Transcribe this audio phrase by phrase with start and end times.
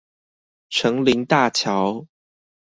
[0.67, 2.07] 城林大橋